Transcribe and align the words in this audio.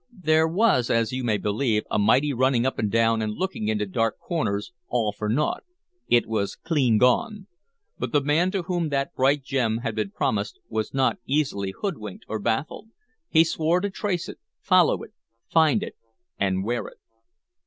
There 0.23 0.47
was, 0.47 0.89
as 0.89 1.11
you 1.11 1.23
may 1.23 1.37
believe, 1.37 1.83
a 1.91 1.99
mighty 1.99 2.33
running 2.33 2.65
up 2.65 2.79
and 2.79 2.91
down 2.91 3.21
and 3.21 3.33
looking 3.33 3.67
into 3.67 3.85
dark 3.85 4.17
corners, 4.17 4.71
all 4.87 5.11
for 5.13 5.29
naught, 5.29 5.63
it 6.07 6.25
was 6.25 6.55
clean 6.55 6.97
gone. 6.97 7.45
But 7.99 8.11
the 8.11 8.21
man 8.23 8.49
to 8.49 8.63
whom 8.63 8.89
that 8.89 9.13
bright 9.13 9.43
gem 9.43 9.81
had 9.83 9.93
been 9.95 10.09
promised 10.09 10.57
was 10.67 10.91
not 10.91 11.17
one 11.17 11.23
easily 11.27 11.69
hoodwinked 11.81 12.25
or 12.27 12.39
baffled. 12.39 12.89
He 13.29 13.43
swore 13.43 13.79
to 13.79 13.91
trace 13.91 14.27
it, 14.27 14.39
follow 14.59 15.03
it, 15.03 15.13
find 15.51 15.83
it, 15.83 15.93
and 16.39 16.63
wear 16.63 16.87
it." 16.87 16.97